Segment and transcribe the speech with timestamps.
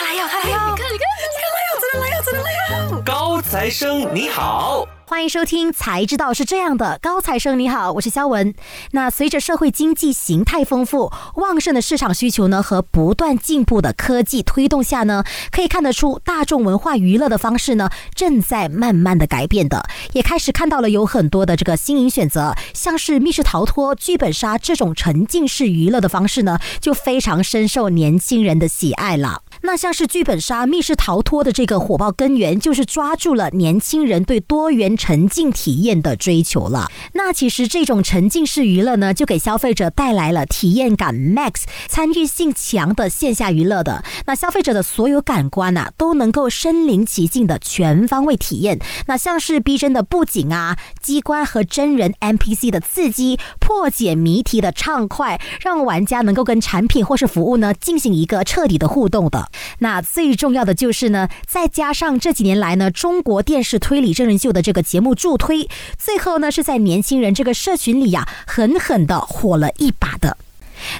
[0.00, 0.70] 来哟，来哟！
[0.70, 3.02] 你看，你看，真的来哟，真的来哟，真的来哟！
[3.04, 4.86] 高材生你好。
[5.06, 6.98] 欢迎收听，才知道是这样的。
[7.02, 8.54] 高材生你好，我是肖文。
[8.92, 29.42] 那随着社会经济形态丰富、旺盛的市场需求呢，和不断进步的科技推动下呢，可以看得出大众文化娱乐的方式呢，正在慢慢的改变的，也开始看到了有很多的这个新颖选择，像是密室逃脱、剧本杀这种沉浸式娱乐的方式呢，就非常深受年轻人的喜爱了。
[29.70, 36.90] 那像是剧本杀、密室逃脱的这个火爆根源，就是抓住了年轻人对多元沉浸体验的追求了。
[37.12, 44.02] 那其实这种沉浸式娱乐呢，就给消费者带来了体验感 max、参与性强的线下娱乐的。
[44.24, 48.78] 那消费者的所有感官呐，都能够身临其境的全方位体验。
[49.04, 59.50] 那像是逼真的布景啊、机关和真人 NPC 的刺激、破解谜题的畅快，让玩家能够跟产品或是服务呢进行一个彻底的互动的。
[59.78, 70.36] 那最重要的就是呢，再加上这几年来呢，中国电视推理真人秀的这个节目助推，最后呢是在年轻人这个社群里呀，狠狠的火了一把的。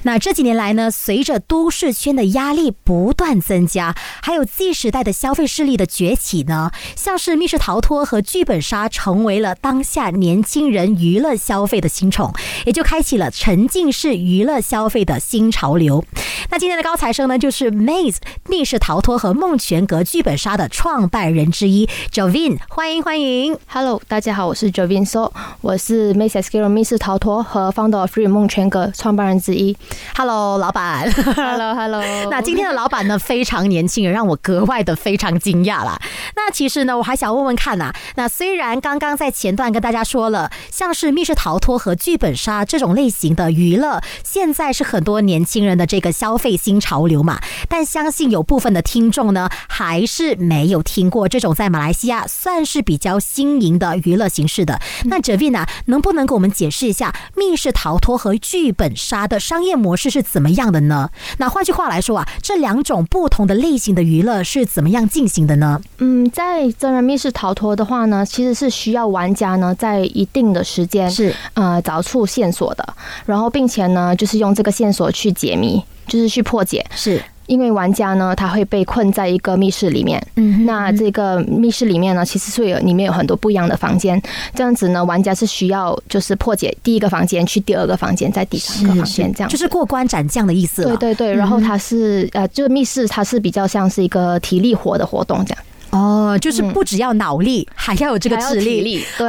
[0.02, 12.32] 那这几年来呢，随着都市圈的压力不断增加，还有 Z 时代的消费势力的崛起呢，像是密室逃脱和剧本杀成为了当下年轻人娱乐消费的新宠，
[12.66, 16.04] 也就开启了沉浸式娱乐消费的新潮流。
[16.50, 18.16] 那今天的高材生呢，就是 Maze
[18.48, 29.76] 密室逃脱和梦泉阁剧本杀的创办人之一 Jovin，欢迎欢迎，Hello，大家好，我是 Jovin So，我是 Maze Escape 密室逃脱和 Founder of Free 梦泉阁创办人之一。
[30.16, 31.10] Hello，老板。
[31.12, 32.02] Hello，Hello。
[32.30, 36.00] 那今天的老板呢，非常年轻，让我格外的非常惊讶啦。
[36.34, 37.92] 那其实呢，我还想问问看呐。
[38.16, 47.40] 那虽然刚刚在前段跟大家说了，像是密室逃脱和剧本杀这种类型的娱乐，现在是很多年轻人的这个消费新潮流嘛。
[47.68, 54.80] 但相信有部分的听众呢，还是没有听过这种在马来西亚算是比较新颖的娱乐形式的。
[55.04, 61.10] 那 Javin 能不能给我们解释一下密室逃脱和剧本杀的商业模式是怎么样的呢？
[61.38, 65.80] 那换句话来说啊，这两种不同的类型的娱乐是怎么样进行的呢？
[65.98, 72.94] 嗯，在真人密室逃脱的话呢，其实是需要玩家呢在一定的时间是呃找出线索的，
[73.26, 77.22] 然后并且呢就是用这个线索去解谜，就是去破解是。
[77.48, 80.24] 因为玩家呢，他会被困在一个密室里面。
[80.36, 84.22] 嗯，那这个密室里面呢，其实是有里面有很多不一样的房间。
[84.54, 90.84] 这样子呢，玩家是需要就是破解第一个房间，去第二个房间，在第三个房间这样，就是过关斩将的意思。
[90.84, 95.64] 对对对，然后它是呃，就是密室，它是比较像是一个体力活的活动这样。
[95.90, 99.26] 哦，就是不只要脑力，还要有这个智力，对，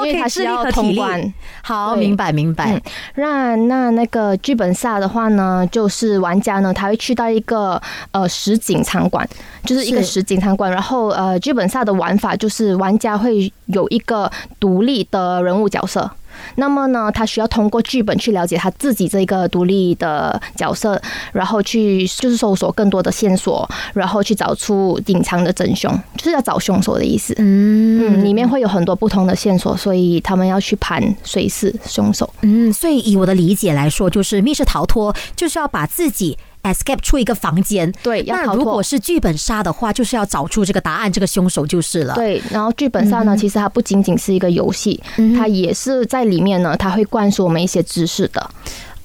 [0.00, 1.00] 因为它智力和体力。
[1.62, 2.80] 好，明白明白。
[3.16, 7.80] 那那那个剧本杀的话呢，就是玩家呢，他会去到一个
[8.12, 9.28] 呃实景场馆，
[9.64, 16.10] 就是一个实景场馆，然后呃剧本杀的玩法就是玩家会有一个独立的人物角色。
[16.56, 21.00] 那么呢，他需要通过剧本去了解他自己这个独立的角色，
[21.32, 27.34] 然后去就是搜索更多的线索，然后去找出隐藏的真凶，就是要找凶手的意思。
[27.38, 32.28] 嗯嗯，里面会有很多不同的线索，所以他们要去盘谁是凶手。
[32.42, 36.36] 嗯，所以以我的理解来说，就是密室逃脱就是要把自己。
[36.62, 42.14] Escape 出一个房间，对，那如果是剧本杀的话，就是要找出这个答案，这个凶手就是了。
[42.14, 45.02] 对，然后剧本杀呢，其实它不仅仅是一个游戏，
[45.36, 48.50] 它也是在里面呢，它会灌输我们一些知识的。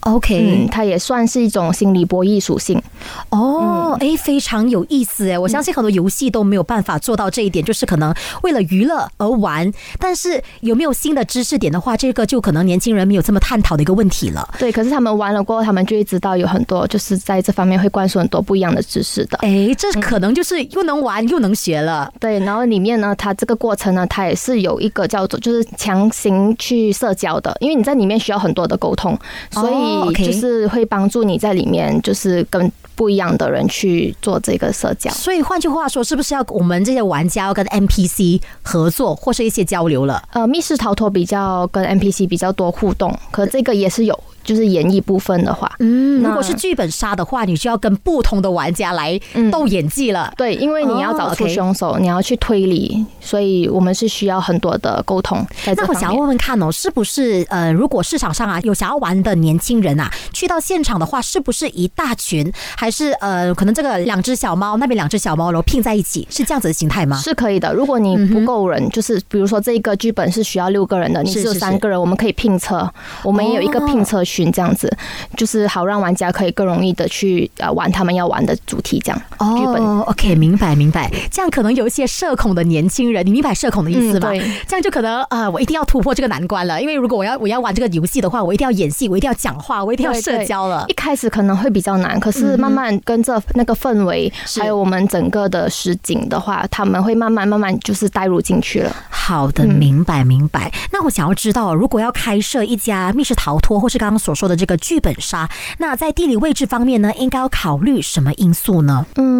[0.01, 2.81] OK，它也算是一种心理博弈属性
[3.29, 5.37] 哦，哎，非常有意思哎！
[5.37, 9.71] 我相信很多游戏都没有办法做到这一点，就是可能为了娱乐而玩。
[9.99, 14.47] 但是有没有新的知识点的话，这个就可能年轻人没有这么探讨的一个问题了。
[14.59, 19.37] 对，可是他们玩了过后，他们就会知道有很多就是在这方面会灌输很多不一样的知识的。
[19.41, 22.11] 哎，这可能就是又能玩又能学了。
[22.19, 29.17] 对，然后里面呢，它这个过程呢，它也是有一个叫做就是强行去社交的，因为你在里面需要很多的沟通，
[29.51, 30.13] 所以。
[30.23, 35.11] 就是会帮助你在里面，就是跟不一样的人去做这个社交。
[35.11, 40.21] 所以换句话说，是不是要我们这些玩家要跟 NPC 合作，或是一些交流了？
[40.31, 44.17] 呃，密室逃脱比较跟 NPC 比较多互动，可这个也是有。
[44.43, 49.19] 就是演绎部分的话，嗯，如果是剧本杀的话，你就要跟不同的玩家来
[49.51, 50.33] 斗演技了。
[50.35, 55.45] 对，因为你要找出凶手，你要去推理，所以我们是需要很多的沟通。
[55.65, 67.17] 那我想要问问看哦，是不是呃，如果市场上啊有想要玩的年轻人啊，去到现场的话，是不是一大群，还是呃，可能这个两只小猫那边两只小猫然后拼在一起，是这样子的形态吗？
[67.17, 67.73] 是可以的。
[67.73, 72.91] 如果你不够人，就是比如说这一个剧本是需要六个人的，你只有三个人，我们可以拼车，
[73.23, 74.21] 我们也有一个拼车。
[74.33, 74.91] 讯，这样子
[75.37, 79.21] 就是好让玩家可以更容易的去呃玩他们要玩的主题，这样
[79.57, 79.75] 剧本。
[79.83, 81.11] 哦，OK，明白明白。
[81.29, 84.29] 这样可能有一些社恐的年轻人，你明白社恐的意思吧？
[84.29, 90.93] 嗯对这样就可能呃，我一定要突破这个难关了，因为如果我要我要玩这个游戏的话，我一定要演戏，我一定要讲话，我一定要社交了一。
[91.03, 98.95] 开始可能会比较难，可是慢慢跟着那个氛围，是还有我们整个的实景的话，他们会慢慢慢慢就是带入进去了。
[99.09, 100.71] 好的，嗯明白明白。
[100.93, 105.49] 那我想要知道，如果要开设一家密室逃脱，或是刚刚所说的这个剧本杀，
[105.79, 109.05] 那在地理位置方面呢，应该要考虑什么因素呢？
[109.15, 109.32] 嗯，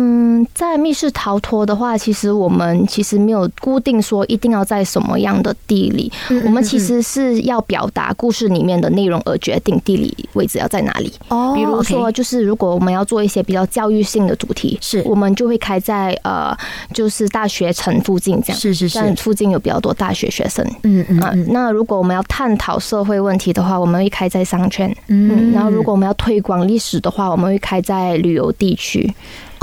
[0.54, 6.12] 在密室逃脱的话，其实我们其实没有固定说一定要在什么样的地理，
[6.46, 11.12] 我们其实是要表达故事里面的内容而决定地理位置要在哪里。
[11.30, 16.56] 哦比如说，就是如果我们要做一些比较教育性的主题，是我们就会开在呃，
[16.94, 18.60] 就是大学城附近这样。
[18.60, 20.66] 是是是但附近有比较多大学学生。
[20.66, 24.90] 啊、嗯嗯嗯那如果我们要探讨社会问题的话，我们会开在商圈。
[25.08, 29.14] 嗯嗯，然后如果我们要推广历史的话，我们会开在旅游地区。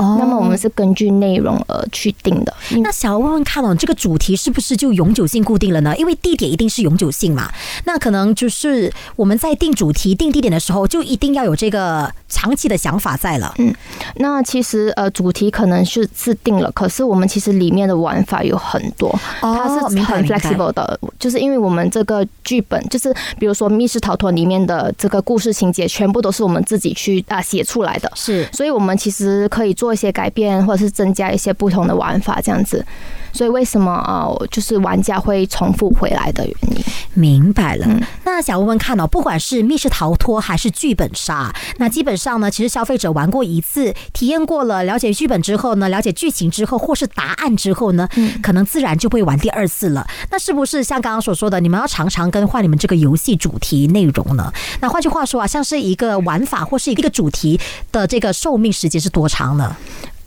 [0.01, 2.53] 哦那么我们是根据内容而去定的。
[2.81, 5.95] 那想要问问看哦，这个主题是不是就永久性固定了呢？
[5.97, 7.51] 因为地点一定是永久性嘛，
[7.85, 13.53] 那可能就是我们在定主题、定地点的时候，就一定要有这个长期的想法在了。
[13.59, 13.73] 嗯
[14.15, 28.11] 那其实呃，主题可能是制定了，可是我们其实里面的玩法有很多，它是很 flexible 的，就是因为我们这个剧本，就是比如说密室逃脱里面的这个故事情节，全部都是我们自己去啊写出来的。
[28.15, 32.85] 是所以我们其实可以做一些改变，或者是增加一些不同的玩法，这样子。
[33.33, 36.83] 所以为什么啊、呃就是玩家会重复回来的原因？
[37.13, 37.85] 明白了。
[37.87, 50.07] 嗯那想问问看哦，不管是密室逃脱还是剧本杀，那基本上呢，其实消费者玩过一次，体验过了，了解剧本之后呢，了解剧情之后，或是答案之后呢，嗯可能自然就会玩第二次了。
[50.29, 54.51] 那是不是像刚刚所说的，你们要常常更换你们这个游戏主题内容呢？
[54.79, 57.59] 那换句话说啊，像是一个玩法或是一个主题
[57.91, 59.75] 的这个寿命时间是多长呢？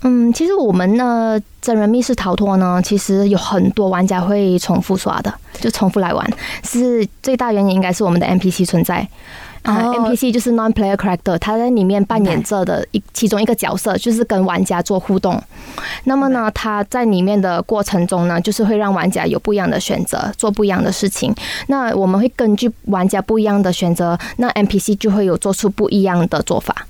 [0.02, 6.28] 嗯，其实我们呢，真人密室逃脱呢，其实有很多玩家会重复刷的，就重复来玩，
[6.62, 9.08] 是最大原因应该是我们的 NPC 存在。
[9.62, 15.42] 啊、哦 n p c 就是 non-player character，他在里面扮演着的一其中一个角色，就是跟玩家做互动。
[16.04, 21.34] 那么呢，他在里面的过程中呢，就是会让玩家有不一样的选择，做不一样的事情。
[21.68, 26.86] 那我们会根据玩家不一样的选择，那 NPC 就会有做出不一样的做法，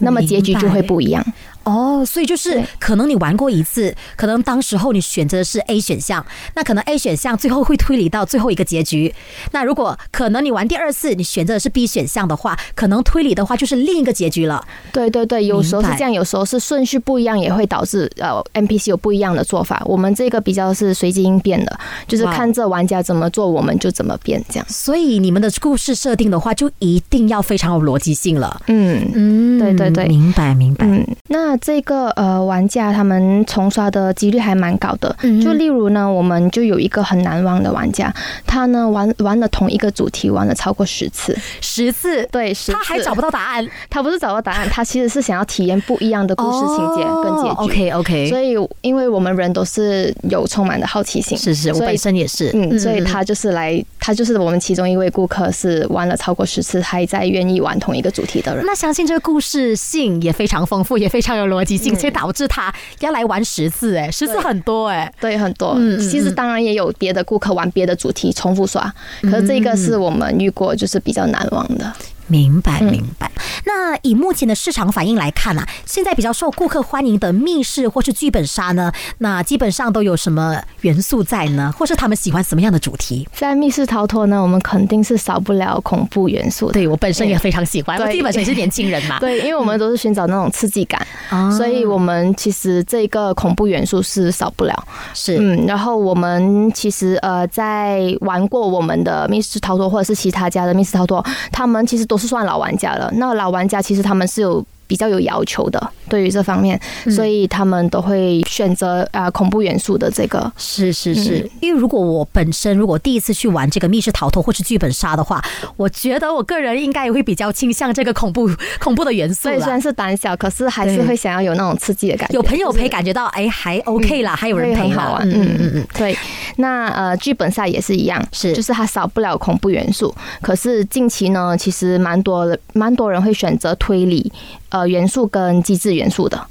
[0.00, 1.24] 那么结局就会不一样。
[1.64, 6.24] 哦，所以就是可能你玩过一次，可能当时候你选择的是 A 选项，
[6.54, 9.14] 那可能 A 选项最后会推理到最后一个结局。
[9.52, 14.66] 那如果可能你玩第二次，你选择的是 B 选项的话，可能推理的话就是另一个结局了。
[14.94, 19.82] 对对对，有时候是这样，有时候是顺序不一样，也会导致呃 NPC 有不一样的做法。
[19.84, 24.66] 我们这个比较是随机应变的，就是看这玩家怎么做，我们就怎么变这样。
[24.70, 28.58] 所以你们的故事设定的话，就一定要非常有逻辑性了。
[28.68, 29.06] 嗯。
[29.14, 30.86] 嗯对对对明白明白。
[30.86, 35.14] 嗯，那这个呃，玩家他们重刷的几率还蛮高的。
[35.22, 38.12] 嗯就例如呢，我们就有一个很难忘的玩家，
[38.46, 47.56] 他呢玩玩了同一个主题玩了超过十次，十次，对，十次他还找不到答案，他不是找到答案，他其实是想要体验不一样的故事情节跟结局。
[47.56, 52.50] OK OK，所以，因为我们人都是有充满的好奇心，是是，我本身也是。
[52.54, 58.64] 嗯，所以他就是来，他就是我们其中一位顾客，是玩了超过十次，还在愿意玩同一个主题的人。
[58.64, 65.12] 那相信这个故事性也非常丰富，也非常有逻辑性，嗯所以导致他要来玩十次，哎，十次很多哎。
[65.20, 65.74] 对，很多。
[65.76, 71.92] 嗯嗯其实当然也有别的顾客玩别的主题重复刷，可是这个是我们遇过就是比较难忘的。
[72.28, 73.30] 明白，嗯明白。
[73.64, 81.72] 那以目前的市场反应来看啊，现在比较受顾客欢迎的密室或是剧本杀呢，那基本上都有什么元素在呢？
[81.76, 83.28] 或是他们喜欢什么样的主题？
[83.34, 86.70] 在密室逃脱呢，我们肯定是少不了恐怖元素。
[86.72, 89.18] 对我本身也非常喜欢，对我基本上也是年轻人嘛。
[89.20, 94.86] 对，因为我们都是寻找那种刺激感，啊所以我们其实这个恐怖元素是少不了。
[95.14, 103.10] 是嗯，然后我们其实呃，在玩过我们的密室逃脱或者是其他家的密室逃脱，他们其实都是算老玩家了。
[103.14, 104.64] 那老玩家其实他们是有。
[104.88, 106.80] 比较有要求的，对于这方面，
[107.14, 110.50] 所以他们都会选择啊、恐怖元素的这个。
[110.56, 115.40] 是是是，嗯因为如果我本身如果第一次去玩这个密室逃脱或是剧本杀的话，
[115.76, 119.54] 我觉得我个人应该也会比较倾向这个恐怖 恐怖的元素啦。
[119.54, 122.34] 所以虽然是胆小，可是还是对会想要有那种刺激的感觉。
[122.34, 125.28] 有朋友陪，感觉到哎还 OK 啦，还有人陪好玩。
[125.28, 126.16] 嗯嗯嗯嗯，对，
[126.56, 130.14] 那呃，剧本杀也是一样，是就是它少不了恐怖元素。
[130.40, 134.32] 可是近期呢，其实蛮多蛮多人会选择推理
[134.70, 136.46] 呃元素跟机制元素的。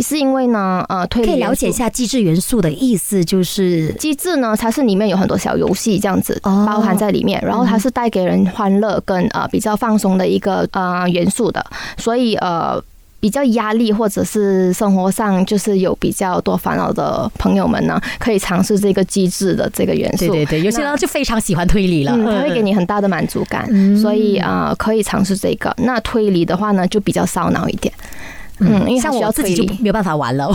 [0.00, 1.72] 是因为呢，呃，推可以了解一。
[1.72, 12.80] 下机制元素的意思，就是机制呢，它是里面有很多小游戏这样子哦包含在里面，然后它是带给人欢乐跟呃比较放松的一个呃元素的，所以呃
[13.20, 20.26] 比较压力或者是生活上就是有比较多烦恼的朋友们呢，可以尝试这个机制的这个元素。
[20.28, 25.72] 对对对，有些人就非常喜欢推理了，嗯，它会给你很大的满足感，嗯所以呃可以尝试这个。
[25.78, 27.92] 那推理的话呢，就比较烧脑一点。
[28.62, 30.46] 嗯，因为像我自己就推理没有办法玩了。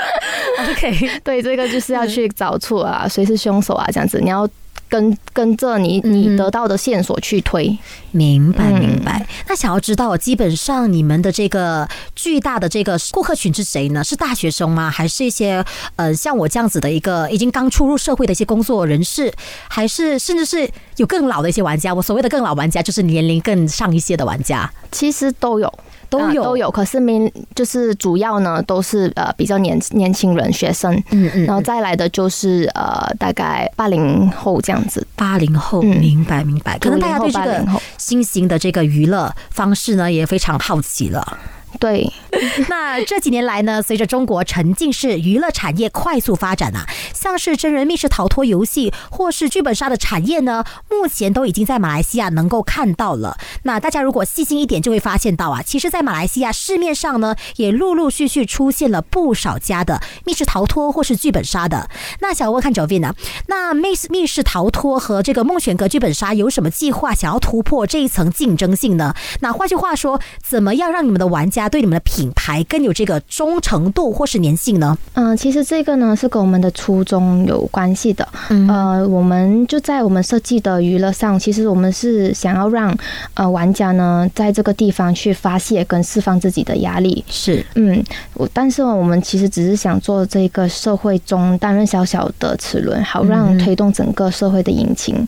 [0.70, 4.48] OK，对，这个就是要去找出啊，谁是凶手啊，这样子，你要
[4.94, 7.76] 跟跟着你你得到的线索去推。
[8.12, 9.26] 明白嗯明白。
[9.48, 14.04] 那想要知道，基本上你们的这个巨大的这个顾客群是谁呢？
[14.04, 14.88] 是大学生吗？
[14.88, 15.64] 还是一些
[15.96, 19.32] 呃像我这样子的一个已经刚出入社会的一些工作人士？
[19.68, 21.92] 还是甚至是有更老的一些玩家？
[21.92, 24.72] 我所谓的更老玩家，就是年龄更上一些的玩家。
[24.92, 25.72] 其实都有。
[26.10, 26.42] 都有。
[26.42, 35.98] 啊都有，可是明就是主要呢都是呃比较年年轻人学生，嗯嗯然后再来的就是呃大概八零后这样子，八零后，嗯。
[35.98, 36.78] 明白明白。
[36.78, 37.80] 可能大家对这80个后。
[37.98, 41.38] 新型的这个娱乐方式呢，也非常好奇了。
[41.80, 42.10] 对，
[42.68, 53.36] 那这几年来呢，随着中国沉浸式娱乐产业快速发展啊，像是真人密室逃脱游戏或是剧本杀的产业呢，目前都已经在马来西亚能够看到了。
[53.64, 61.90] 那大家如果细心一点，就会发现到啊，其实，在马来西亚市面上呢，也陆陆续续出现了不少家的密室逃脱或是剧本杀的。
[62.20, 63.14] 那想问看 Jovin 啊，
[63.48, 69.14] 那密密室逃脱和这个梦选阁剧本杀有什么计划想要突破这一层竞争性呢？
[69.40, 74.96] 那换句话说，怎么样让你们的玩家对你们的品牌更有这个忠诚度或是粘性呢？
[75.14, 78.26] 嗯，其实这个呢是跟我们的初衷有关系的。
[78.50, 82.96] 嗯呃，我们就在我们设计的娱乐上，其实我们是想要让
[83.34, 87.24] 呃玩家呢在这个地方去发泄跟释放自己的压力。
[87.28, 88.02] 是，嗯，
[88.34, 95.26] 我但是呢，我们其实只是想做这个社会中担任小小的齿轮，好让推动整个社会的引擎。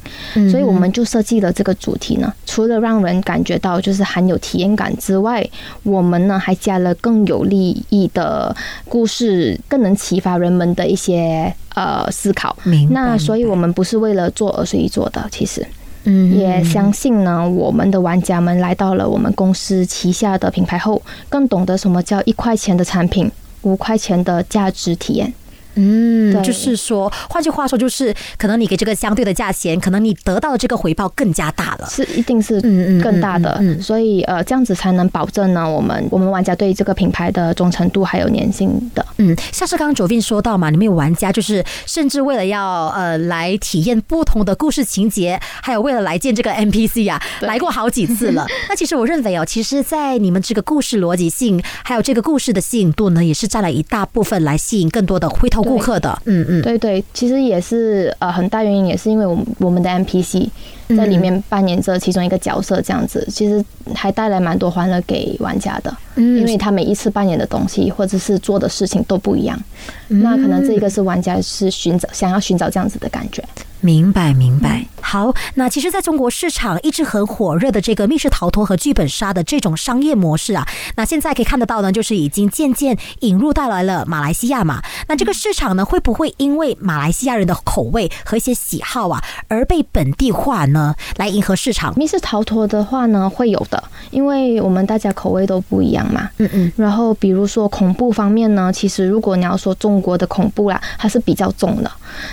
[0.51, 5.49] 所以我们就设计了这个主题呢，除了让人感觉到就是很有体验感之外，
[5.83, 8.55] 我们呢还加了更有利益的
[8.89, 12.57] 故事，更能启发人们的一些呃思考。
[12.91, 15.67] 那所以，我们不是为了做而随意做的，其实
[16.05, 23.31] 嗯也相信呢，我们的玩家们来到了我们公司旗下的品牌后，更懂得什么叫一块钱的产品，
[23.63, 25.33] 五块钱的价值体验。
[25.77, 31.87] 嗯，就是说，换句话说，就是可能你给这个相对的价钱，可能你得到的这个回报更加大了。
[31.91, 39.05] 是一定是嗯嗯更大的，嗯嗯嗯所以呃，这样子才能保证呢，我们我们玩家对这个品牌的忠诚度还有粘性的。
[39.19, 48.47] 嗯，像是刚刚 Jovin 说到嘛，你们有玩家就是甚至为了要呃来体验不同的故事情节，还有为了来见这个 NPC 啊，来过好几次了。
[48.69, 56.17] 那其实我认为哦，其实，在你们这个故事逻辑性，还有这个故事的吸引度呢，也是占了一大部分来吸引更多的回头顾客的。
[56.25, 60.49] 嗯嗯，对对，其实也是呃很大原因，也是因为我们我们的 NPC
[60.89, 65.95] 嗯在里面扮演着其中一个角色，这样子其实还带来蛮多欢乐给玩家的。
[66.15, 69.61] 嗯因为他每一次扮演的东西或者是做的事情都不一样，
[70.09, 73.43] 嗯那可能这一个是玩家是寻找想要寻找这样子的感觉。
[73.87, 74.85] 明白明白。
[75.01, 80.67] 好，那其实在中国市场一直很火热的这个密室逃脱和剧本杀的这种商业模式啊，
[80.97, 84.83] 那现在可以看得到呢，就是已经渐渐引入带来了马来西亚嘛。
[85.07, 91.97] 那这个市场呢，会不会因为马来西亚人的口味和一些喜好啊，而被本地化呢，来迎合市场？
[91.97, 96.29] 密室逃脱的话呢，会有的，因为我们大家口味都不一样嘛。
[96.39, 101.91] 嗯嗯，然后比如说恐怖方面呢，其实如果你要说中国的恐怖啦，它是比较重的，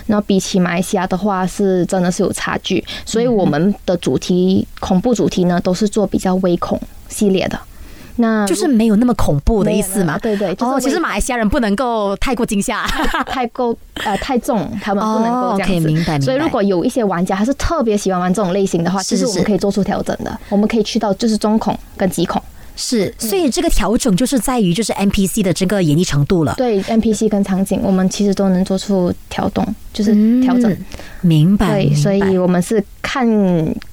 [0.08, 2.84] 然后比起马来西亚的话，是真的是有差距。
[3.06, 7.60] 所以我们的主题恐怖主题呢，都是做比较微恐系列的。
[8.18, 10.20] 那就是没有那么恐怖的意思嘛。
[10.20, 12.86] 对对，就是哦，其实马来西亚人不能够太过惊吓。
[13.26, 15.74] 太过呃太重，他们不能够这样子。
[15.74, 22.40] 哦，OK，明白明白所以如果有一些玩家他是特别喜欢玩这种类型的话，是是其实我们可以做出调整的，我们可以去到就是中恐跟极恐。
[22.76, 26.54] 是，所以这个调整就是在于就是 NPC 的这个演绎程度了。
[26.58, 30.72] 对 NPC 跟场景，我们其实都能做出调动，就是调整。
[30.72, 30.86] 嗯
[31.24, 33.26] 明白，对，明所以我们是看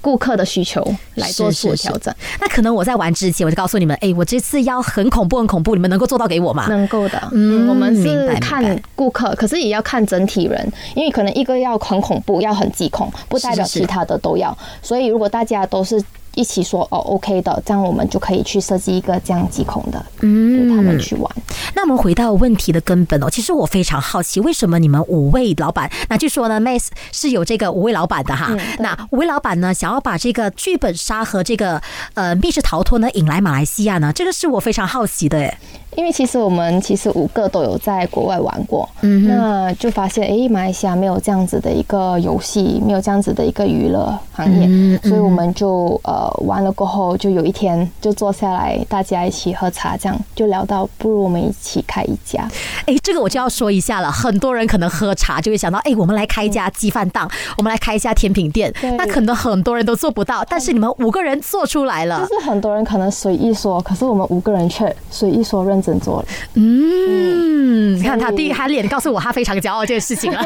[0.00, 0.84] 顾客的需求
[1.14, 6.66] 来做是是是出调整，那可能我在玩之前我就告诉你们，哎，我这次要很恐怖，很恐怖，你们能够做到给我吗？
[6.68, 7.16] 能够的。
[7.30, 14.56] 嗯嗯，我们是看顾客，可是也要看整体人，因为可能一个要很恐怖，要很惊恐，不代表其他的都要。
[14.82, 16.02] 所以如果大家都是
[16.34, 21.30] 一起说哦 OK 的，这样我们就可以去设计一个这样极恐的，嗯给他们去玩。
[21.75, 28.49] 那我们回到问题的根本哦，其实我非常好奇，为什么你们五位老板，那据说呢，Max 是有这个五位老板的哈。
[28.50, 31.80] 嗯那五位老板呢，想要把这个剧本杀和这个
[32.14, 35.58] 呃密室逃脱呢引来马来西亚呢，这个是我非常好奇的诶。
[35.97, 52.49] 因为其实我们其实五个都有在国外玩过，嗯，那就发现哎，马来西亚没有这样子的一个游戏，没有这样子的一个娱乐行业，嗯所以我们就呃玩了过后，就有一天就坐下来，大家一起喝茶，这样就聊到不如我们一起开一家。
[52.87, 54.11] 哎，这个我就要说一下了。
[54.11, 58.90] 很多人可能喝茶就会想到，哎，我们来开一家鸡饭档，我们来开一家甜品店对。
[58.92, 62.40] 那可能很多人都做不到，但是你们五个人做出来了就。
[62.40, 66.28] 是很多人可能随意说，可是我们五个人却随意说认真做了。
[66.54, 70.42] 嗯，你看他第一他脸告诉我，他非常骄傲这件事情 了。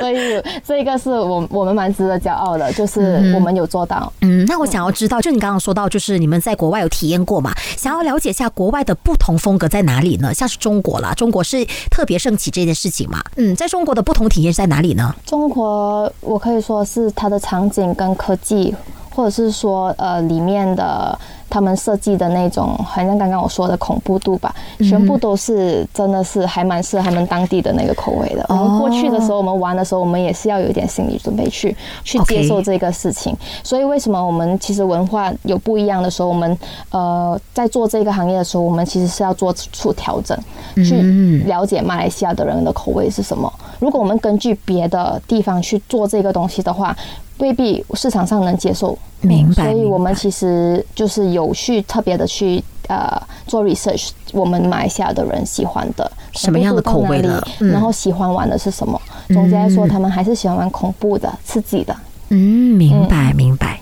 [0.00, 4.12] 所以这个是我我们蛮值得骄傲的，就是我们有做到。
[4.20, 7.52] 嗯，那我想要知道，就你刚刚说到，就是你们在国外有体验过嘛？
[7.76, 10.32] 想要了解一下国外的不同风格在哪里呢？
[10.34, 13.22] 像是中国啦，中国是特别盛起这件事情嘛？
[13.36, 15.14] 嗯，在中国的不同体验在哪里呢？
[15.24, 18.74] 中国，我可以说是它的场景跟科技，
[19.10, 21.18] 或者是说呃里面的
[21.54, 28.44] 他们设计的那种，好像刚刚我说的恐怖度吧，全部都是真的是还蛮适合他们当地的那个口味的。
[28.48, 33.32] 我们过去的时候，我们玩的时候，我们也是要有一点心理准备去去接受这个事情。
[33.62, 36.58] 所以为什么我们其实文化有不一样的时候，我们
[36.90, 40.36] 呃在做这个行业的时候，我们其实是要做出调整，
[40.84, 43.48] 去了解马来西亚的人的口味是什么。
[43.78, 46.96] 如果我们根据别的地方去做这个东西的话，
[47.38, 48.98] 未必市场上能接受。
[49.20, 59.00] 明白所以我们其实就是有去特别的去呃做 research，我们马来西亚的人喜欢的什么样的口味恐怖度到哪里了嗯然后喜欢玩的是什么。
[59.28, 61.96] 总结来说，他们还是喜欢玩恐怖的、刺激的。
[62.28, 63.80] 嗯，明白明白。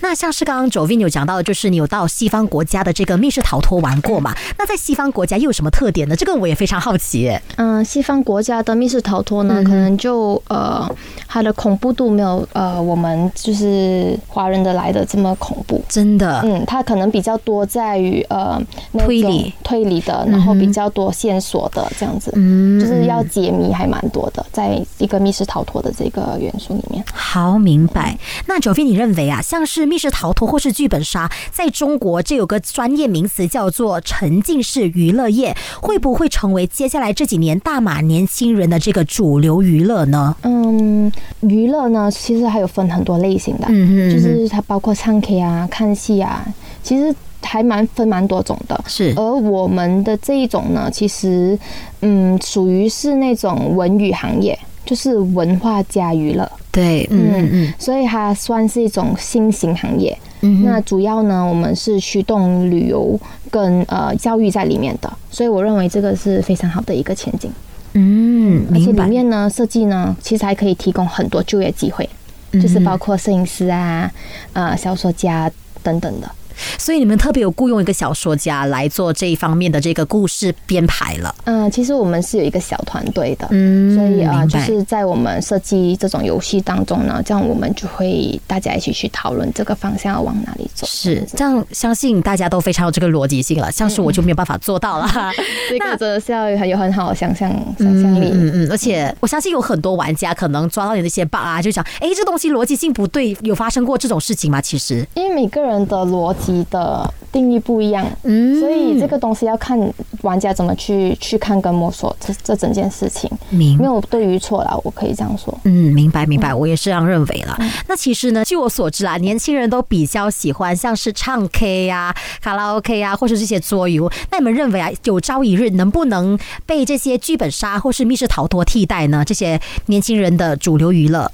[0.00, 4.34] 那像是刚刚 Jovin 有讲到的，就是你有到西方国家的这个密室逃脱玩过嘛？
[4.58, 6.16] 那在西方国家又有什么特点呢？
[6.16, 7.36] 这个我也非常好奇。
[7.56, 10.88] 嗯，西方国家的密室逃脱呢，可能就呃，
[11.26, 15.82] 它的恐怖度没有呃我们就是华人的来的这么恐怖。
[15.88, 18.60] 真的，嗯，它可能比较多在于呃
[18.98, 27.04] 推理推理的，然后比较多线索的这样子，嗯就是要解谜还蛮多的，在一个密室逃脱的这个元素里面。
[27.12, 28.16] 好明白。
[28.46, 40.36] 那 Jovin，你认为啊，像是密室逃脱或是剧本杀，在中国这有个专业名词叫做沉浸式娱乐业，会不会成为接下来这几年大马年轻人的这个主流娱乐呢？
[40.42, 41.10] 嗯，
[41.40, 46.46] 娱乐呢，其实还有分很多类型的，就是它包括唱 K 啊、看戏啊，
[46.82, 48.84] 其实还蛮分蛮多种的。
[48.86, 51.58] 是而我们的这一种呢，其实
[52.00, 56.50] 嗯，属于是那种文娱行业，就是文化加娱乐。
[56.70, 60.16] 对，嗯嗯嗯所以它算是一种新型行业。
[60.42, 63.18] 嗯那主要呢，我们是驱动旅游
[63.50, 67.50] 跟呃教育在里面的，所以我认为这个是非常好的一个前景。
[67.94, 69.02] 嗯，而且里。
[69.08, 72.06] 面呢，设计呢，其实还可以提供很多就业机会，
[72.52, 74.12] 嗯就是包括摄影师啊、
[74.52, 75.50] 呃小说家
[75.82, 76.30] 等等的。
[76.78, 81.34] 所以你们特别有雇佣一个小说家来做这一方面的这个故事编排了。
[81.44, 90.86] 嗯、其实我们是有一个小团队的，嗯所以啊、呃，就是在我们设计这种游戏当中呢，这样我们就会大家一起去讨论这个方向要往哪里走。
[90.86, 93.70] 是这样相信大家都非常有这个逻辑性了。
[93.70, 95.08] 像是我就没有办法做到了。
[95.68, 98.30] 这个真的是要有很有很好的想象想象力。
[98.32, 104.60] 嗯嗯，而且我相信有很多玩家可能抓到你那些 bug 啊，就想，哎，这东西逻辑性不对，有发生过这种事情吗？
[104.60, 109.78] 其实，因为每个人的逻辑的定义不一样，嗯所以这个东西要看
[110.22, 115.56] 玩家怎么去去看跟摸索这这整件事情，明没有对与错啦，我可以这样说。
[115.64, 117.58] 嗯，明白明白，我也是这样认为了。
[117.88, 124.10] 那其实呢，据我所知啊，年轻人都比较喜欢像是唱 K 呀、卡拉 OK 呀，或是这些桌游。
[124.30, 129.24] 那你们认为啊，有朝一日能不能被这些剧本杀或是密室逃脱替代呢？
[129.24, 131.30] 这些年轻人的主流娱乐？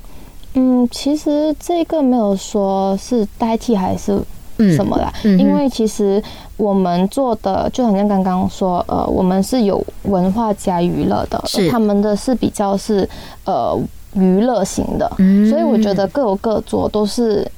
[0.55, 4.27] 嗯，其实这个没有说是代替还是嗯
[4.75, 6.23] 什么啦，因为其实
[6.57, 11.71] 我们做的就好像刚刚说，呃，我们是有文化加娱乐的，是。
[11.71, 13.09] 他们的是比较是
[13.45, 13.79] 呃
[14.15, 15.49] 娱乐型的，嗯。
[15.49, 17.51] 所以我觉得各有各做，都是。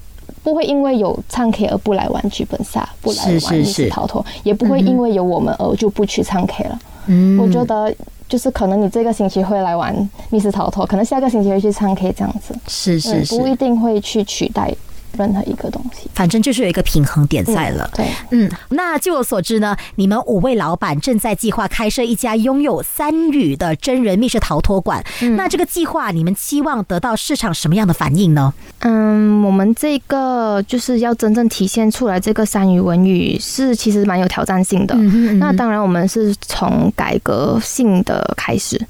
[0.43, 6.79] 不会因为有唱 K 而不来玩剧本杀，不来玩密室逃脱，也不会因为有我们而就不去唱 K 了。
[7.07, 7.91] 嗯我觉得
[8.29, 9.97] 就是可能你这个星期会来玩
[10.29, 12.55] 密室逃脱，可能下个星期会去唱 K 这样子。
[12.69, 14.71] 是是嗯，不一，定会去取代
[15.17, 16.09] 任何一个东西。
[16.15, 17.91] 反正就是有一个平衡点在了。
[17.95, 25.05] 对，嗯，那据我所知呢，你们五位老板正在计划开设一家拥有三语的真人密室逃脱馆。
[25.37, 28.53] 那这个计划，你们期望得到市场什么样的反应呢？
[28.81, 34.95] 嗯，我们这个就是要真正体现出来这个三语文语是其实蛮有挑战性的。
[34.97, 38.81] 嗯那当然，我们是从改革性的开始，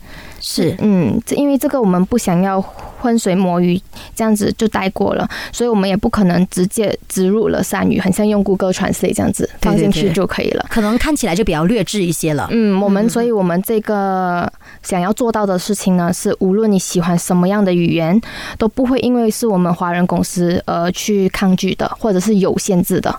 [0.46, 2.60] 是嗯，这因为这个我们不想要
[3.00, 3.80] 浑水摸鱼，
[4.14, 10.66] 这样子就带过了，所以我们也不可能直接植入了善语，很像用 Google Translate 这样子放进去就可以了。
[10.68, 12.46] 可能看起来就比较劣质一些了。
[12.50, 14.52] 嗯，我们所以我们这个
[14.82, 18.20] 想要做到的事情呢，是无论你喜欢什么样的语言，
[18.58, 23.18] 都不会因为是我们华人公司而去抗拒的，或者是有限制的。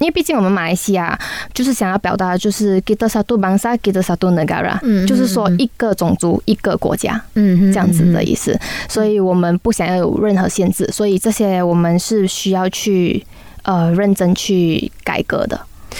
[0.00, 1.18] 因为毕竟我们马来西亚
[1.54, 7.20] 就是想要表达的就是 kita satu bangsa kita satu negara，嗯嗯就是说一个种族一个国家。
[7.34, 13.24] 嗯这样子的意思，所以我们不想要有任何限制，所以这些我们是需要去
[13.62, 15.58] 呃认真去改革的。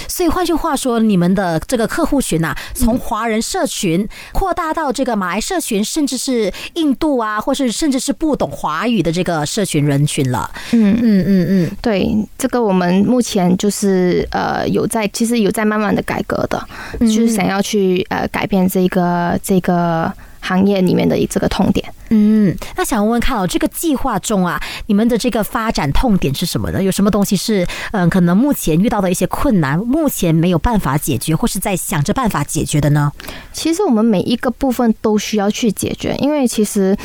[0.08, 10.50] 所以换句话说，你们的这个客户群啊，从华人社群扩大到这个马来社群，甚至是印度啊，或是甚至是不懂华语的这个社群人群了。
[10.72, 16.68] 嗯，嗯嗯嗯，对，这个我们目前就是呃有在，其实有在慢慢的改革的，
[17.00, 17.06] 嗯。
[17.06, 20.12] 就是想要去呃改变这个这个
[20.46, 21.92] 行业里面的这个痛点。
[22.10, 26.80] 嗯，那想问问看哦，这个计划中啊，你们的这个发展痛点是什么呢？
[26.80, 33.12] 有什么东西是嗯、可能目前遇到的一些困难，目前没有办法解决，或是在想着办法解决的呢？
[33.52, 36.96] 其实我们每一个部分都需要去解决，因为其实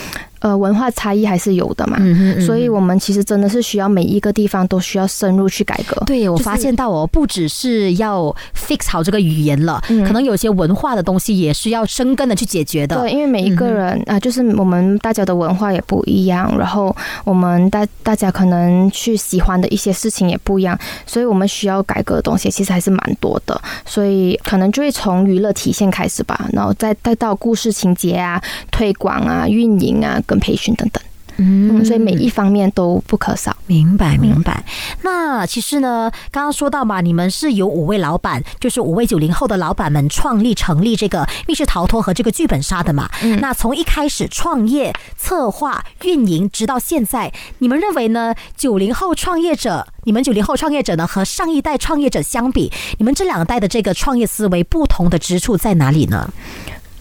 [0.42, 1.98] 呃文化差异还是有的嘛，
[2.46, 6.04] 所以我们其实真的是需要每一个地方都需要深入去改革。
[6.06, 12.98] 对，我发现到哦，不只是要 fix 好这个语言了，嗯可能有些文化的东西也是要生根的去解决的。
[13.00, 31.04] 对，因为每一个人啊、就是我们大家的文化也不一样，然后我们大大家可能去喜欢的一些事情也不一样，所以我们需要改革的东西其实还是蛮多的，所以可能就会从娱乐体现开始吧，然后再带到故事情节啊、推广啊、运营啊、跟培训等等，
[31.36, 33.54] 嗯，所以每一方面都不可少。
[33.68, 34.64] 明白明白。
[35.02, 43.10] 那其实呢，刚刚说到嘛，你们是有五位老板，就是五位九零后的老板们创立成立这个密室逃脱和这个剧本杀的嘛。
[43.42, 48.34] 那从一开始创业、策划、运营，直到现在，你们认为呢？
[48.56, 56.32] 九零后创业者，你们九零后创业者呢，和上一代创业者相比，你们这两代的这个创业思维不同的之处在哪里呢？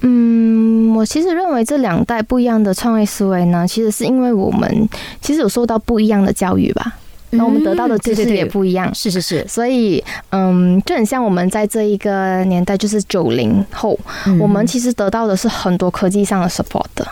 [0.03, 4.89] 嗯，我其实认为这两代不一样的创业思维呢，其实是因为我们
[5.21, 6.95] 其实有受到不一样的教育吧，
[7.31, 8.93] 那我们得到的知识也不一样。
[8.95, 14.39] 是是是，所以，嗯，就很像我们在这一个年代，就是九零后，嗯。
[14.39, 17.07] 我们其实得到的是很多科技上的 support 的，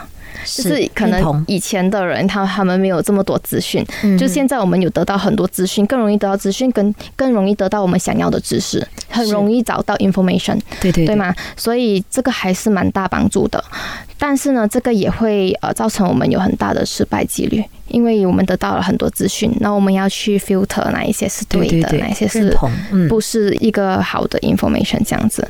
[0.45, 10.59] 就是可能以前的人他他们没有这么多资讯，嗯就现在我们有得到很多资讯，更容易得到资讯，更更容易得到我们想要的知识，很容易找到 information。
[10.81, 11.15] 对对对？
[11.15, 11.35] 吗？
[11.57, 13.63] 所以这个还是蛮大帮助的。
[14.21, 22.57] 但是呢，这个也会呃造成我们有很大的失败几率，因为我们得到了很多资讯，那我们要去 filter 哪一些是对的，对对对，哪一些是
[23.09, 25.47] 不是一个好的 information 这样子。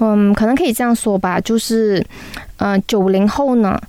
[0.00, 2.04] 嗯，可能可以这样说吧，就是
[2.56, 3.80] 呃九零后呢。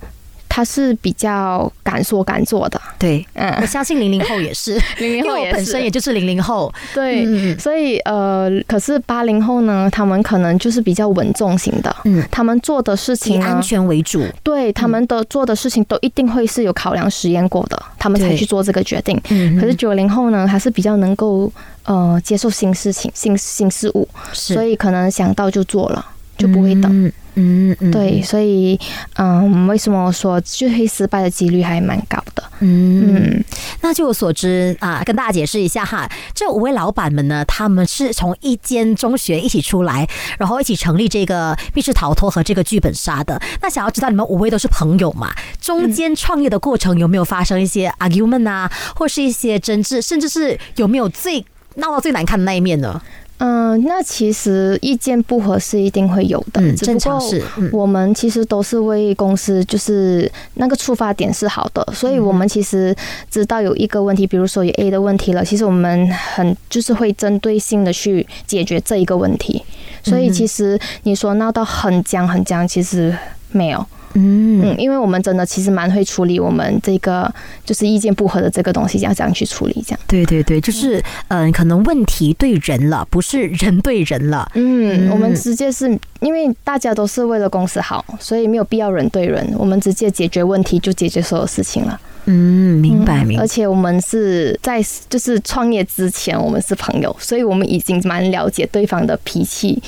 [0.50, 3.24] 他是比较敢说敢做的，对。
[3.34, 3.54] 嗯。
[3.60, 7.56] 我，相信零零后也是， 零零因为我本身也就是零零后，对，嗯。
[7.58, 19.18] 所以呃，可是八零后呢，他们可能就是比较稳重型的，嗯，他们做的事情以安，全为主，对他们的做的事情都一定会是有考量实验过的，他们才去做这个决定。
[19.30, 21.50] 嗯可是九零后呢，还是比较能够
[21.84, 26.04] 呃接受新事情、新新事物，所以可能想到就做了，
[26.36, 26.90] 就不会等。
[26.92, 28.78] 嗯嗯嗯，对，所以
[29.14, 32.44] 嗯，为什么我说就会失败的几率还蛮高的？
[32.60, 33.42] 嗯，
[33.80, 40.06] 那据我所知啊，跟大家解释一下哈，这五位老板们呢，他们是从一间中学一起出来，
[40.38, 43.40] 然后一起成立这个密室逃脱和这个剧本杀的。
[43.62, 45.32] 那想要知道你们五位都是朋友嘛？
[45.60, 51.44] 中间创业的过程有没有发生一些 argument 啊，或是一些争执，甚至是有没有最
[51.76, 53.00] 闹到最难看的那一面呢？
[53.40, 57.70] 嗯，那其实意见不合是一定会有的，正常是，嗯。
[57.72, 62.94] 我们其实都是为公司，就是那个出发点是好的，所以我们其实
[63.30, 69.64] 知道有一个问题，比如说有 A 的问题了，其实我们很就是会针对性的去解决这一个问题，
[70.04, 73.16] 所以其实你说闹到很僵很僵，其实
[73.52, 73.78] 没有，
[74.14, 77.32] 嗯嗯，因为我们真的其实蛮会处理我们这个
[77.64, 80.00] 就是意见不合的这个东西，要这样去处理，这样。
[80.06, 84.50] 对对对，就是嗯、可能问题对人了，不是人对人了。
[84.54, 85.86] 嗯，嗯我们直接是
[86.20, 92.00] 因为大家都是为了公司好，所以没有必要人对人，我们直接解决问题就解决所有事情了。
[92.30, 93.46] 嗯，明白明白而。
[93.46, 99.82] 且我们是在就是创业之前，我们是朋友，所以我们已经蛮了解对方的脾气，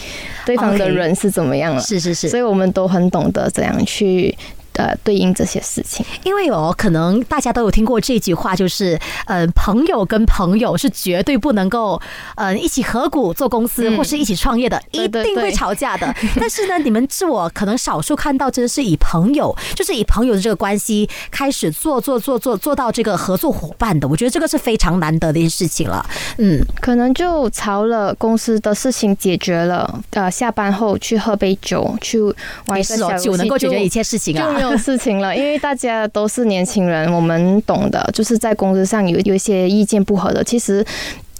[0.44, 1.80] 对方的人是怎么样了。
[1.80, 4.36] 是是是，所以我们都很懂得怎样去
[4.74, 6.04] 呃对应这些事情。
[6.24, 12.00] 因为有，可能大家都有听过这句话，就是呃，朋友跟朋友是绝对不能够
[12.36, 16.14] 呃一起合股做公司或是一起创业的，一定会吵架的。
[16.38, 24.06] 但是呢，你们是我可能少数看到，真的是以朋友，就是以朋友的这个关系开始做做做做做到这个合作伙伴的。
[24.08, 26.04] 我觉得这个是非常难得的一件事情了。
[26.38, 32.20] 嗯，可能就朝了公司的事情解决了，呃，下班后去喝杯酒，去
[32.66, 35.36] 玩一个小酒能够解决一切事情啊，就没有事情了。
[35.36, 40.84] 因为大家都是年轻人，我们懂的，就是在工作上有有一些意见不合的，其实。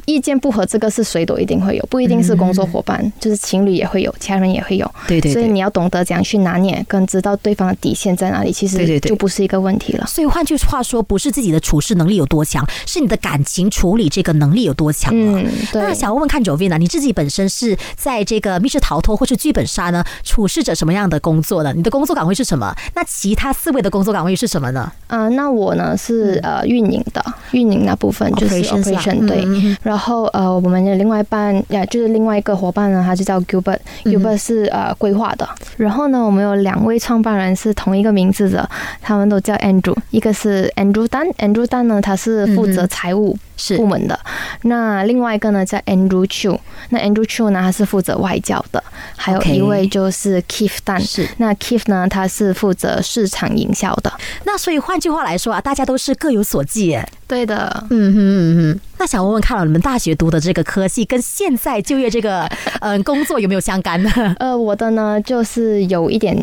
[0.05, 4.91] 意见不合，这个是谁都一定会有，不一定是工作伙伴，就是情侣也会有，家人也会有。
[5.07, 5.33] 对对。
[5.33, 10.07] 所以你要懂得怎样去拿捏，跟知道对方的底线在哪里，其实就不是一个问题了。
[10.07, 21.73] 所以换句话说，不是自己的处事能力有多强，是你的感情处理这个能力有多强嗯，那想问问看 Jovina，你自己本身是在这个密室逃脱或是剧本杀呢，处事着什么样的工作呢？
[21.75, 22.75] 你的工作岗位是什么？
[22.95, 24.91] 那其他四位的工作岗位是什么呢？
[25.09, 29.45] 嗯，那我呢是呃运营的，运营那部分就是 operation 对，
[29.93, 30.83] 然后呃我们。
[30.83, 35.49] 的另外一半呀，就是另外一个伙伴呢，他就叫 Gilbert，Gilbert 是呃规划的。
[35.77, 38.69] 然后呢，我们有两位创办人是同一个名字的，
[39.01, 43.37] 他们都叫 Andrew，一个是 Andrew Dan，Andrew Dan 呢他是负责财务
[43.77, 44.19] 部门的，
[44.63, 46.59] 那另外一个呢叫 Andrew Chu，
[46.91, 48.83] 那 Andrew Chu 呢他是负责外教的，
[49.17, 51.29] 还有一位就是 Keith Dan，是。
[51.39, 54.13] 那 Keith 呢他是负责市场营销的。
[54.45, 58.81] 那所以换句话来说啊，大家都是各有所寄，对的，嗯哼嗯哼。
[58.99, 62.49] 那想问问，看了你们大学读的这个科系，跟现在就业这个
[62.81, 64.11] 嗯工作有没有相干呢？
[64.39, 66.37] 呃，我的呢就是有一点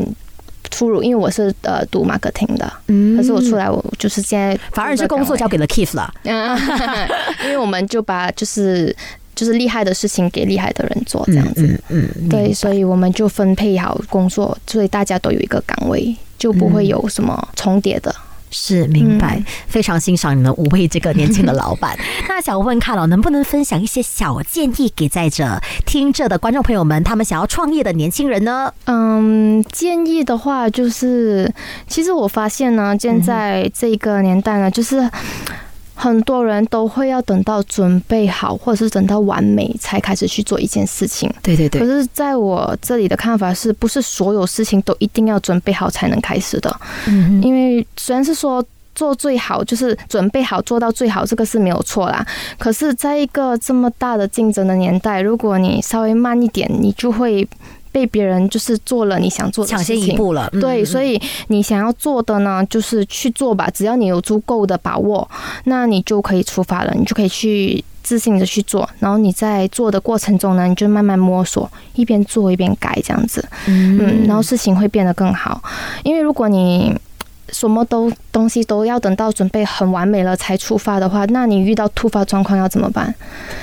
[0.70, 6.12] 出入，因为我是呃读 marketing 的，嗯，可是我出来我就是现在反而是工作交给了 Keith 了，
[7.44, 8.94] 因为我们就把就是
[9.34, 18.14] 就是厉害的事情给厉害的人做这样子，嗯，对，所以我们就分配好工作，所以大家都有一个岗位，就不会有什么重叠的。
[18.50, 21.98] 是明白，非常欣赏你们五位这个年轻的老板。
[22.28, 28.72] 那想问看了，能不能分享一些小建议给在这听着的观众朋友们，他们想要创业的年轻人呢？
[28.84, 31.52] 嗯，建议的话就是，
[31.86, 35.10] 其实我发现呢，现在这个年代呢，就是。
[36.00, 41.30] 很多人都会要等到准备好，或者是等到完美才开始去做一件事情。
[41.42, 41.78] 对对对。
[41.78, 46.74] 可是在我这里的看法是，不是所有事情都一定要准备好才能开始的。
[47.06, 47.42] 嗯。
[47.42, 52.26] 因为虽然是说做最好，就是准备好做到最好，这个是没有错啦。
[52.58, 57.46] 可是，在一个这么大的竞争的年代，如果你稍微慢一点，你就会。
[57.92, 63.68] 被别人就是做了你想做的抢先一步了，对，所以你想要做的呢，就是去做吧。
[63.72, 65.28] 只要你有足够的把握，
[65.64, 68.88] 那你就可以出发了，你就可以去自信的去做。
[69.00, 75.60] 然后你在做的过程中呢，你就慢慢摸索，一边做一边改，这样子，嗯，然后事情会变得更好。
[76.04, 76.94] 因为如果你
[77.50, 83.12] 什么都东西都要等到准备很完美了才出发的话，那你遇到突发状况要怎么办？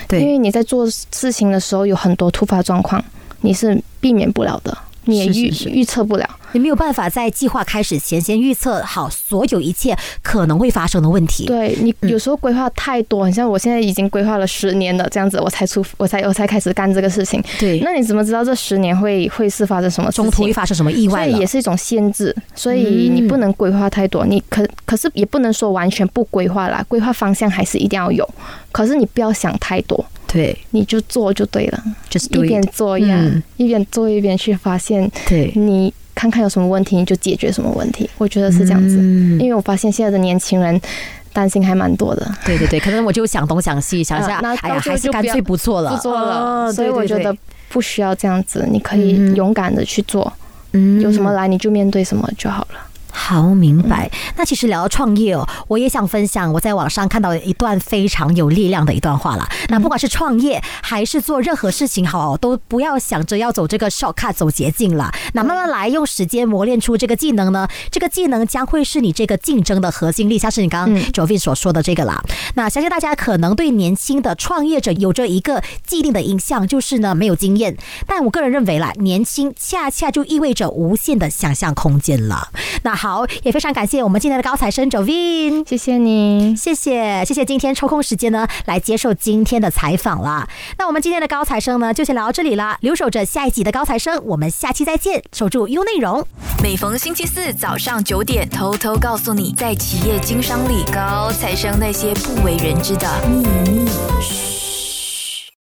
[0.10, 3.02] 对，因为你在做事情的时候有很多突发状况。
[3.42, 6.26] 你是避免不了的，你也预预测不了。
[6.54, 11.46] 你没有办法在计划开始前先预测好所有一切可能会发生的问题。
[11.46, 17.44] 对你有时候规划太多，很像我现在已经规划了十年了，这样子我才出我才我才开始干这个事情。
[17.60, 20.12] 对，那你怎么知道这十年会会是发生什么？
[20.12, 21.28] 中途会发生什么意外？
[21.28, 24.26] 所以也是一种限制，所以你不能规划太多。
[24.26, 28.28] 你可可是也不能说完全不规划啦，规划方向还是一定要有。
[28.72, 35.94] 可是你不要想太多，对，你就做就对了，就是一边做呀，一边做一边去发现，对你。
[36.18, 38.10] 看看有什么问题，你就解决什么问题。
[38.18, 38.98] 我觉得是这样子，
[39.40, 40.82] 因为我发现现在的年轻人
[41.32, 42.28] 担心还蛮多的。
[42.44, 46.74] 对对对，可能我就想东想西，想一下，哎呀，还是干脆不做了，不做了。
[46.74, 47.36] 所以我觉得
[47.70, 50.34] 不需要这样子，你可以勇敢的去做，
[50.72, 52.80] 嗯，有什么来你就面对什么就好了。
[53.28, 54.10] 好，明白。
[54.38, 59.46] 那其实聊到创业哦，我也想分享我在网上看到一段非常有力量的一段话了。
[59.68, 65.12] 那不管是创业还是做任何事情，好，都不要想着要走这个 shortcut 走捷径了。
[65.34, 67.68] 那慢慢来，用时间磨练出这个技能呢？
[67.92, 72.24] 这个技能将会是你这个竞争的核心力，像是你刚刚 Jovi 所说的这个啦。
[72.56, 77.76] 那相信大家可能对年轻的创业者有着一个既定的印象，就是呢没有经验。
[78.06, 82.48] 但我个人认为啦，年轻恰恰就意味着无限的想象空间了。
[82.84, 83.17] 那好。
[83.18, 90.48] 好，也非常感谢我们今天的高材生 Jovin，谢谢你，谢谢谢谢今天抽空时间呢来接受今天的采访啦。
[90.78, 96.24] 那我们今天的高材生呢就先聊到这里啦，留守着下一集的高材生，我们下期再见，守住优内容。
[96.62, 103.38] 每逢星期四早上九点，偷偷告诉你，在企业经商里高材生那些不为人知的秘
[103.72, 104.47] 密。